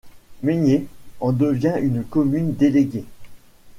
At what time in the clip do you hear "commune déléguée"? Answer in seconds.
2.03-3.05